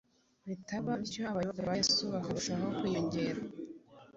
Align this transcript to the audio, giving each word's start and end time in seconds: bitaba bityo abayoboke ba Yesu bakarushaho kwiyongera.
bitaba 0.47 0.91
bityo 1.01 1.21
abayoboke 1.31 1.61
ba 1.67 1.73
Yesu 1.79 2.03
bakarushaho 2.13 2.65
kwiyongera. 2.77 3.41